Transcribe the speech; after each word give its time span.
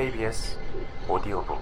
KBS 0.00 0.58
오디오북 1.10 1.60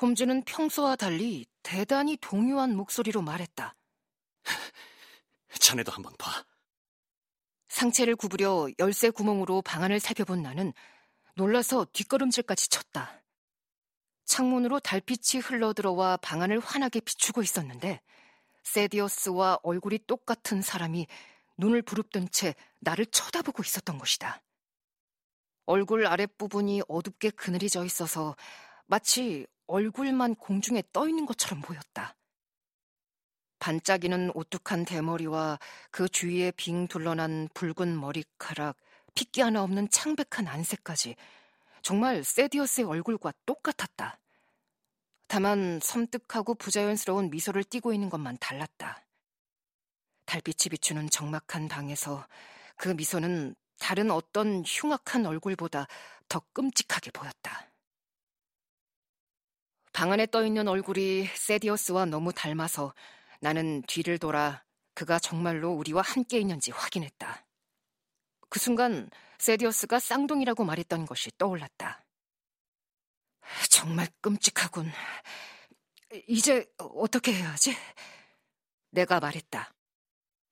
홈즈는 0.00 0.44
평소와 0.44 0.96
달리 0.96 1.44
대단히 1.62 2.16
동요한 2.16 2.74
목소리로 2.74 3.20
말했다. 3.20 3.74
자네도 5.60 5.92
한번 5.92 6.14
봐. 6.16 6.46
상체를 7.68 8.16
구부려 8.16 8.68
열쇠 8.78 9.10
구멍으로 9.10 9.60
방안을 9.60 10.00
살펴본 10.00 10.40
나는 10.40 10.72
놀라서 11.34 11.86
뒷걸음질까지 11.92 12.70
쳤다. 12.70 13.22
창문으로 14.24 14.80
달빛이 14.80 15.42
흘러들어와 15.42 16.16
방안을 16.16 16.58
환하게 16.58 17.00
비추고 17.00 17.42
있었는데 17.42 18.00
세디어스와 18.62 19.58
얼굴이 19.62 19.98
똑같은 20.06 20.62
사람이 20.62 21.06
눈을 21.58 21.82
부릅뜬 21.82 22.30
채 22.30 22.54
나를 22.82 23.06
쳐다보고 23.06 23.62
있었던 23.62 23.96
것이다. 23.98 24.42
얼굴 25.66 26.06
아랫부분이 26.06 26.82
어둡게 26.88 27.30
그늘이 27.30 27.70
져 27.70 27.84
있어서 27.84 28.36
마치 28.86 29.46
얼굴만 29.66 30.34
공중에 30.34 30.82
떠 30.92 31.08
있는 31.08 31.24
것처럼 31.24 31.62
보였다. 31.62 32.16
반짝이는 33.60 34.32
오뚝한 34.34 34.84
대머리와 34.84 35.58
그 35.92 36.08
주위에 36.08 36.50
빙 36.56 36.88
둘러난 36.88 37.48
붉은 37.54 37.98
머리카락, 37.98 38.76
핏기 39.14 39.40
하나 39.40 39.62
없는 39.62 39.88
창백한 39.88 40.48
안색까지 40.48 41.14
정말 41.82 42.24
세디어스의 42.24 42.86
얼굴과 42.86 43.32
똑같았다. 43.46 44.18
다만 45.28 45.78
섬뜩하고 45.80 46.56
부자연스러운 46.56 47.30
미소를 47.30 47.62
띠고 47.62 47.92
있는 47.92 48.10
것만 48.10 48.36
달랐다. 48.40 49.04
달빛이 50.26 50.70
비추는 50.70 51.10
적막한 51.10 51.68
방에서 51.68 52.26
그 52.76 52.88
미소는 52.88 53.54
다른 53.78 54.10
어떤 54.10 54.62
흉악한 54.64 55.26
얼굴보다 55.26 55.86
더 56.28 56.40
끔찍하게 56.52 57.10
보였다. 57.10 57.70
방 59.92 60.12
안에 60.12 60.26
떠 60.26 60.44
있는 60.44 60.68
얼굴이 60.68 61.26
세디어스와 61.26 62.06
너무 62.06 62.32
닮아서 62.32 62.94
나는 63.40 63.82
뒤를 63.82 64.18
돌아 64.18 64.64
그가 64.94 65.18
정말로 65.18 65.72
우리와 65.72 66.02
함께 66.02 66.38
있는지 66.38 66.70
확인했다. 66.70 67.44
그 68.48 68.58
순간 68.58 69.10
세디어스가 69.38 69.98
쌍둥이라고 69.98 70.64
말했던 70.64 71.06
것이 71.06 71.30
떠올랐다. 71.36 72.04
정말 73.70 74.08
끔찍하군. 74.20 74.90
이제 76.28 76.66
어떻게 76.78 77.32
해야 77.34 77.52
하지? 77.52 77.74
내가 78.90 79.20
말했다. 79.20 79.72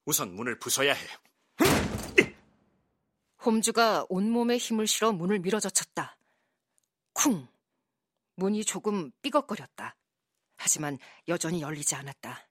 우선 0.07 0.35
문을 0.35 0.59
부숴야 0.59 0.95
해. 0.95 1.90
홈즈가 3.45 4.07
온몸에 4.09 4.59
힘을 4.59 4.87
실어 4.87 5.13
문을 5.13 5.39
밀어젖혔다. 5.39 6.17
쿵! 7.15 7.49
문이 8.37 8.65
조금 8.65 9.11
삐걱거렸다. 9.23 9.97
하지만 10.57 10.99
여전히 11.29 11.63
열리지 11.63 11.95
않았다. 11.95 12.49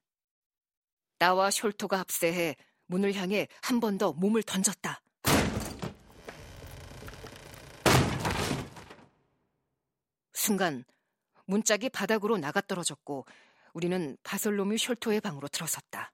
나와 1.19 1.49
숄토가 1.49 1.97
합세해 1.97 2.55
문을 2.87 3.13
향해 3.13 3.47
한 3.61 3.79
번 3.79 3.97
더 3.97 4.13
몸을 4.13 4.41
던졌다. 4.43 5.01
순간 10.33 10.83
문짝이 11.45 11.89
바닥으로 11.89 12.37
나가 12.37 12.61
떨어졌고 12.61 13.25
우리는 13.73 14.17
바솔로뮤 14.23 14.75
숄토의 14.75 15.21
방으로 15.21 15.47
들어섰다. 15.47 16.11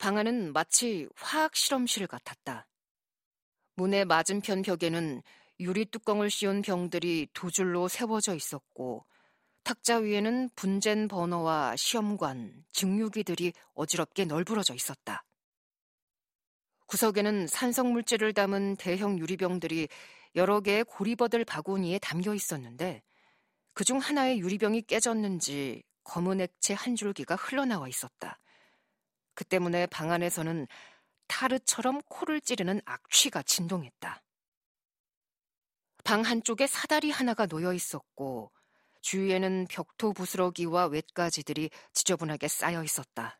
방 0.00 0.16
안은 0.16 0.54
마치 0.54 1.06
화학 1.14 1.54
실험실 1.54 2.06
같았다. 2.06 2.66
문의 3.74 4.06
맞은편 4.06 4.62
벽에는 4.62 5.22
유리 5.60 5.84
뚜껑을 5.84 6.30
씌운 6.30 6.62
병들이 6.62 7.28
두 7.34 7.50
줄로 7.50 7.86
세워져 7.86 8.34
있었고 8.34 9.04
탁자 9.62 9.98
위에는 9.98 10.48
분젠 10.56 11.06
버너와 11.06 11.76
시험관, 11.76 12.64
증류기들이 12.72 13.52
어지럽게 13.74 14.24
널브러져 14.24 14.72
있었다. 14.72 15.22
구석에는 16.86 17.46
산성물질을 17.46 18.32
담은 18.32 18.76
대형 18.76 19.18
유리병들이 19.18 19.88
여러 20.34 20.62
개의 20.62 20.84
고리버들 20.84 21.44
바구니에 21.44 21.98
담겨 21.98 22.34
있었는데 22.34 23.02
그중 23.74 23.98
하나의 23.98 24.38
유리병이 24.38 24.80
깨졌는지 24.86 25.82
검은 26.04 26.40
액체 26.40 26.72
한 26.72 26.96
줄기가 26.96 27.36
흘러나와 27.36 27.86
있었다. 27.86 28.39
그 29.34 29.44
때문에 29.44 29.86
방 29.86 30.10
안에서는 30.12 30.66
타르처럼 31.28 32.02
코를 32.02 32.40
찌르는 32.40 32.80
악취가 32.84 33.42
진동했다. 33.42 34.22
방 36.04 36.22
한쪽에 36.22 36.66
사다리 36.66 37.10
하나가 37.10 37.46
놓여 37.46 37.72
있었고 37.72 38.50
주위에는 39.02 39.66
벽토 39.70 40.12
부스러기와 40.12 40.88
웻가지들이 40.88 41.70
지저분하게 41.92 42.48
쌓여 42.48 42.82
있었다. 42.82 43.38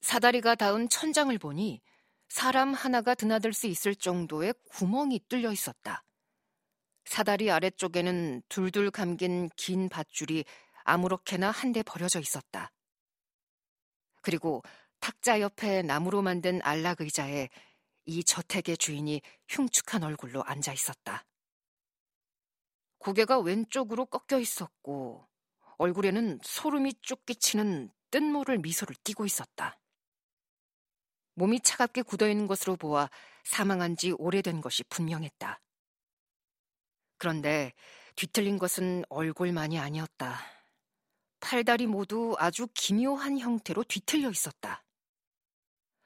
사다리가 0.00 0.54
닿은 0.54 0.88
천장을 0.88 1.36
보니 1.38 1.80
사람 2.28 2.72
하나가 2.74 3.14
드나들 3.14 3.52
수 3.52 3.66
있을 3.66 3.94
정도의 3.94 4.54
구멍이 4.70 5.20
뚫려 5.28 5.52
있었다. 5.52 6.04
사다리 7.04 7.50
아래쪽에는 7.50 8.42
둘둘 8.48 8.90
감긴 8.90 9.48
긴 9.56 9.88
밧줄이 9.88 10.44
아무렇게나 10.84 11.50
한 11.50 11.72
대 11.72 11.82
버려져 11.82 12.20
있었다. 12.20 12.70
그리고 14.20 14.62
탁자 15.00 15.40
옆에 15.40 15.82
나무로 15.82 16.22
만든 16.22 16.60
안락 16.62 17.00
의자에 17.00 17.48
이 18.06 18.24
저택의 18.24 18.76
주인이 18.76 19.20
흉측한 19.48 20.02
얼굴로 20.02 20.42
앉아 20.44 20.72
있었다. 20.72 21.24
고개가 22.98 23.40
왼쪽으로 23.40 24.06
꺾여 24.06 24.38
있었고 24.40 25.26
얼굴에는 25.78 26.40
소름이 26.42 26.94
쭉 27.00 27.24
끼치는 27.24 27.90
뜬모를 28.10 28.58
미소를 28.58 28.94
띠고 29.02 29.24
있었다. 29.24 29.78
몸이 31.34 31.60
차갑게 31.60 32.02
굳어 32.02 32.28
있는 32.28 32.46
것으로 32.46 32.76
보아 32.76 33.08
사망한 33.44 33.96
지 33.96 34.12
오래된 34.12 34.60
것이 34.60 34.84
분명했다. 34.84 35.60
그런데 37.16 37.72
뒤틀린 38.16 38.58
것은 38.58 39.04
얼굴만이 39.08 39.78
아니었다. 39.78 40.59
팔다리 41.40 41.86
모두 41.86 42.34
아주 42.38 42.68
기묘한 42.74 43.38
형태로 43.38 43.84
뒤틀려 43.84 44.30
있었다. 44.30 44.84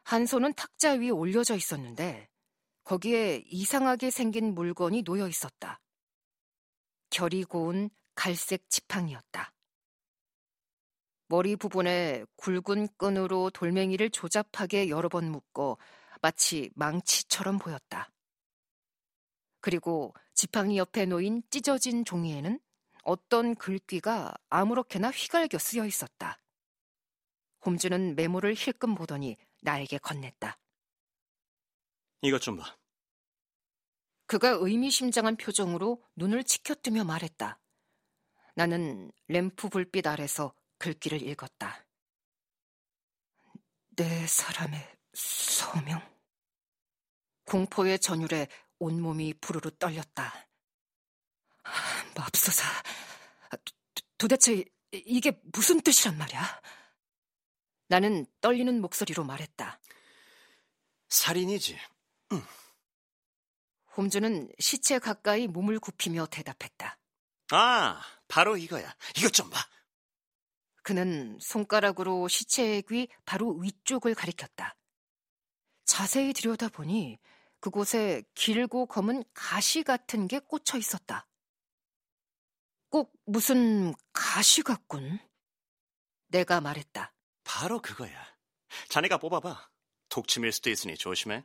한 0.04 0.26
손은 0.26 0.54
탁자 0.54 0.92
위에 0.92 1.10
올려져 1.10 1.56
있었는데 1.56 2.28
거기에 2.84 3.42
이상하게 3.46 4.10
생긴 4.10 4.54
물건이 4.54 5.02
놓여 5.02 5.28
있었다. 5.28 5.80
결이 7.10 7.44
고운 7.44 7.90
갈색 8.14 8.68
지팡이였다. 8.68 9.52
머리 11.28 11.56
부분에 11.56 12.24
굵은 12.36 12.88
끈으로 12.98 13.50
돌멩이를 13.50 14.10
조잡하게 14.10 14.88
여러 14.88 15.08
번 15.08 15.30
묶어 15.30 15.78
마치 16.20 16.70
망치처럼 16.74 17.58
보였다. 17.58 18.10
그리고 19.60 20.14
지팡이 20.34 20.76
옆에 20.76 21.06
놓인 21.06 21.42
찢어진 21.48 22.04
종이에는 22.04 22.60
어떤 23.04 23.54
글귀가 23.54 24.34
아무렇게나 24.48 25.10
휘갈겨 25.10 25.59
쓰여 25.59 25.87
있었다. 25.87 26.38
홈즈는 27.65 28.16
메모를 28.16 28.54
힐끔 28.54 28.94
보더니 28.94 29.37
나에게 29.62 29.98
건넸다. 29.98 30.59
이것 32.22 32.41
좀 32.41 32.56
봐. 32.56 32.76
그가 34.26 34.50
의미심장한 34.60 35.37
표정으로 35.37 36.03
눈을 36.16 36.44
치켜뜨며 36.44 37.04
말했다. 37.04 37.60
나는 38.54 39.12
램프 39.28 39.69
불빛 39.69 40.06
아래서 40.06 40.54
글귀를 40.78 41.22
읽었다. 41.22 41.87
내 43.96 44.26
사람의 44.26 44.96
소명. 45.12 46.00
공포의 47.44 47.99
전율에 47.99 48.49
온몸이 48.78 49.34
부르르 49.34 49.70
떨렸다. 49.78 50.32
맙소사. 52.16 52.64
도, 53.50 53.72
도대체 54.19 54.64
이게 54.93 55.40
무슨 55.52 55.81
뜻이란 55.81 56.16
말이야? 56.19 56.62
나는 57.88 58.26
떨리는 58.40 58.81
목소리로 58.81 59.25
말했다. 59.25 59.81
살인이지. 61.08 61.78
응. 62.32 62.43
홈즈는 63.96 64.50
시체 64.58 64.99
가까이 64.99 65.46
몸을 65.46 65.78
굽히며 65.78 66.26
대답했다. 66.26 66.99
아, 67.50 68.02
바로 68.26 68.56
이거야. 68.56 68.94
이것 69.16 69.32
좀 69.32 69.50
봐. 69.50 69.61
그는 70.82 71.38
손가락으로 71.40 72.28
시체의 72.28 72.82
귀 72.88 73.08
바로 73.25 73.52
위쪽을 73.56 74.14
가리켰다. 74.14 74.76
자세히 75.84 76.32
들여다보니 76.32 77.19
그곳에 77.61 78.22
길고 78.34 78.87
검은 78.87 79.25
가시 79.32 79.82
같은 79.82 80.28
게 80.28 80.38
꽂혀 80.38 80.76
있었다. 80.76 81.26
꼭 82.94 83.12
무슨 83.26 83.93
가시 84.12 84.62
같군. 84.62 85.19
내가 86.29 86.61
말했다. 86.61 87.12
바로 87.43 87.82
그거야. 87.82 88.25
자네가 88.88 89.19
뽑아봐. 89.19 89.69
독침일 90.08 90.52
수도 90.52 90.70
있으니 90.70 90.96
조심해. 90.96 91.44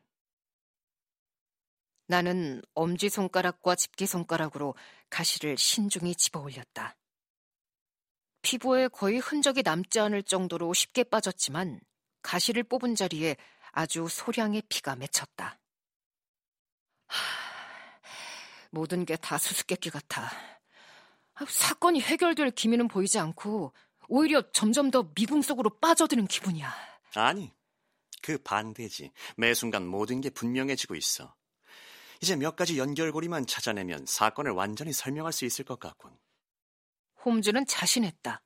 나는 2.05 2.61
엄지손가락과 2.75 3.73
집게손가락으로 3.73 4.75
가시를 5.09 5.57
신중히 5.57 6.13
집어 6.13 6.39
올렸다. 6.39 6.95
피부에 8.43 8.87
거의 8.87 9.17
흔적이 9.17 9.63
남지 9.63 9.99
않을 10.01 10.21
정도로 10.21 10.75
쉽게 10.75 11.03
빠졌지만 11.03 11.81
가시를 12.21 12.61
뽑은 12.61 12.93
자리에 12.93 13.35
아주 13.71 14.07
소량의 14.07 14.61
피가 14.69 14.97
맺혔다. 14.97 15.59
하, 17.07 17.17
모든 18.69 19.03
게 19.03 19.15
다 19.17 19.39
수수께끼 19.39 19.89
같아. 19.89 20.58
사건이 21.47 22.01
해결될 22.01 22.51
기미는 22.51 22.87
보이지 22.87 23.19
않고 23.19 23.73
오히려 24.07 24.41
점점 24.51 24.91
더 24.91 25.11
미궁 25.15 25.41
속으로 25.41 25.69
빠져드는 25.79 26.27
기분이야. 26.27 26.73
아니, 27.15 27.51
그 28.21 28.37
반대지. 28.39 29.11
매 29.37 29.53
순간 29.53 29.85
모든 29.85 30.21
게 30.21 30.29
분명해지고 30.29 30.95
있어. 30.95 31.35
이제 32.21 32.35
몇 32.35 32.55
가지 32.55 32.77
연결고리만 32.77 33.45
찾아내면 33.45 34.05
사건을 34.05 34.51
완전히 34.51 34.91
설명할 34.91 35.31
수 35.31 35.45
있을 35.45 35.63
것 35.63 35.79
같군. 35.79 36.11
홈즈는 37.23 37.65
자신했다. 37.65 38.41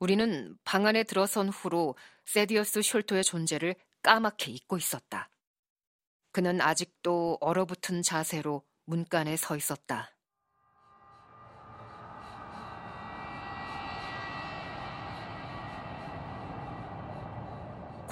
우리는 0.00 0.56
방 0.64 0.86
안에 0.86 1.04
들어선 1.04 1.48
후로 1.48 1.96
세디어스 2.26 2.80
숄토의 2.80 3.22
존재를 3.24 3.76
까맣게 4.02 4.50
잊고 4.50 4.76
있었다. 4.76 5.30
그는 6.32 6.60
아직도 6.60 7.38
얼어붙은 7.40 8.02
자세로 8.02 8.64
문간에 8.86 9.36
서 9.36 9.56
있었다. 9.56 10.13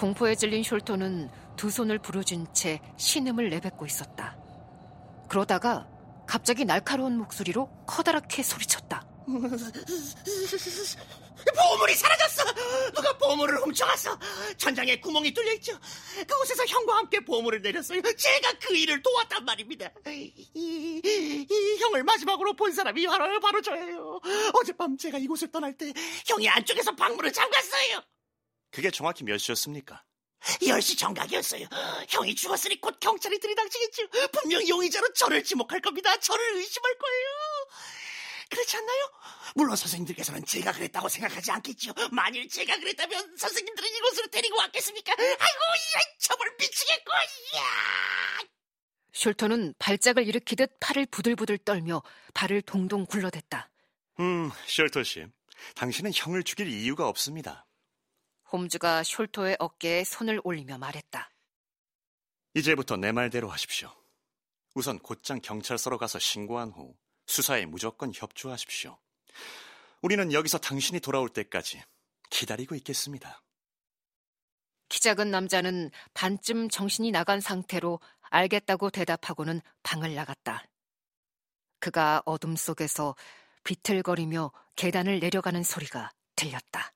공포에 0.03 0.35
질린 0.35 0.63
숄토는 0.63 1.31
두 1.57 1.71
손을 1.71 2.01
부르진 2.01 2.53
채 2.53 2.81
신음을 2.97 3.51
내뱉고 3.51 3.87
있었다. 3.87 4.37
그러다가 5.29 5.87
갑자기 6.27 6.65
날카로운 6.65 7.17
목소리로 7.19 7.71
커다랗게 7.87 8.43
소리쳤다. 8.43 9.07
보물이 11.55 11.95
사라졌어! 11.95 12.43
누가 12.93 13.17
보물을 13.17 13.59
훔쳐갔어! 13.59 14.19
천장에 14.57 14.99
구멍이 14.99 15.33
뚫려 15.33 15.53
있죠. 15.53 15.79
그곳에서 16.27 16.67
형과 16.67 16.97
함께 16.97 17.21
보물을 17.21 17.63
내렸어요. 17.63 18.03
제가 18.03 18.55
그 18.61 18.75
일을 18.77 19.01
도왔단 19.03 19.45
말입니다. 19.45 19.89
이, 20.09 20.33
이, 20.53 21.01
이 21.49 21.77
형을 21.79 22.03
마지막으로 22.03 22.55
본 22.55 22.73
사람이 22.73 23.07
바로 23.07 23.39
바로 23.39 23.63
저예요. 23.63 24.19
어젯밤 24.55 24.99
제가 24.99 25.19
이곳을 25.19 25.53
떠날 25.53 25.77
때 25.77 25.93
형이 26.27 26.49
안쪽에서 26.49 26.97
방문을 26.97 27.33
잠갔어요. 27.33 28.03
그게 28.73 28.91
정확히 28.91 29.23
몇 29.23 29.39
시였습니까? 29.39 30.03
10시 30.61 30.99
정각이었어요. 30.99 31.69
형이 32.09 32.35
죽었으니 32.35 32.81
곧 32.81 32.99
경찰이 32.99 33.39
들이닥치겠죠. 33.39 34.09
분명 34.33 34.67
용의자로 34.67 35.13
저를 35.13 35.45
지목할 35.45 35.81
겁니다. 35.81 36.19
저를 36.19 36.57
의심할 36.57 36.95
거예요. 36.99 37.27
그렇지 38.51 38.77
않나요? 38.77 39.11
물론 39.55 39.77
선생님들께서는 39.77 40.45
제가 40.45 40.73
그랬다고 40.73 41.09
생각하지 41.09 41.51
않겠죠. 41.53 41.93
만일 42.11 42.49
제가 42.49 42.77
그랬다면 42.79 43.37
선생님들은 43.37 43.89
이곳으로 43.97 44.27
데리고 44.29 44.57
왔겠습니까? 44.59 45.13
아이고, 45.13 45.39
이런 45.39 46.03
저을 46.19 46.57
미치겠고, 46.59 47.13
야! 47.57 48.43
숄터는 49.15 49.75
발작을 49.79 50.27
일으키듯 50.27 50.79
팔을 50.81 51.07
부들부들 51.07 51.59
떨며 51.59 52.03
발을 52.35 52.63
동동 52.63 53.07
굴러댔다. 53.07 53.71
음, 54.21 54.51
셜터 54.67 55.03
씨. 55.05 55.25
당신은 55.77 56.11
형을 56.15 56.43
죽일 56.43 56.69
이유가 56.69 57.07
없습니다. 57.09 57.67
홈즈가 58.53 59.03
숄토의 59.03 59.57
어깨에 59.59 60.05
손을 60.05 60.41
올리며 60.45 60.79
말했다. 60.79 61.31
이제부터 62.55 62.97
내 62.97 63.11
말대로 63.11 63.49
하십시오. 63.49 63.91
우선 64.75 64.99
곧장 64.99 65.41
경찰서로 65.41 65.99
가서 65.99 66.19
신고한 66.19 66.71
후 66.71 66.95
수사에 67.27 67.65
무조건 67.65 68.13
협조하십시오. 68.15 68.99
우리는 70.03 70.33
여기서 70.33 70.59
당신이 70.59 71.01
돌아올 71.01 71.29
때까지 71.29 71.83
기다리고 72.31 72.75
있겠습니다. 72.75 73.43
키 74.89 75.01
작은 75.01 75.31
남자는 75.31 75.91
반쯤 76.13 76.69
정신이 76.69 77.11
나간 77.11 77.41
상태로 77.41 78.01
알겠다고 78.23 78.91
대답하고는 78.91 79.61
방을 79.83 80.15
나갔다. 80.15 80.67
그가 81.79 82.23
어둠 82.27 82.57
속에서 82.57 83.17
비틀거리며 83.65 84.53
계단을 84.77 85.21
내려가는 85.21 85.63
소리가 85.63 86.13
들렸다. 86.37 86.93